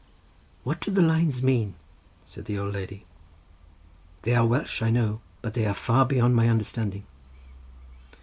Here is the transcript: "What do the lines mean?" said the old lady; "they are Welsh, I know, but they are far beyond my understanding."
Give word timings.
"What 0.63 0.79
do 0.81 0.89
the 0.89 1.03
lines 1.03 1.43
mean?" 1.43 1.75
said 2.25 2.45
the 2.45 2.57
old 2.57 2.73
lady; 2.73 3.05
"they 4.23 4.33
are 4.33 4.47
Welsh, 4.47 4.81
I 4.81 4.89
know, 4.89 5.21
but 5.43 5.53
they 5.53 5.67
are 5.67 5.75
far 5.75 6.05
beyond 6.07 6.35
my 6.35 6.49
understanding." 6.49 7.05